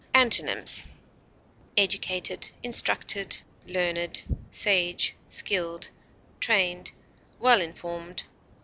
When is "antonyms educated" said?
0.15-2.49